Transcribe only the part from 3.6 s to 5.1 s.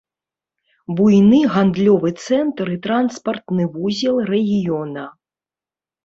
вузел рэгіёна.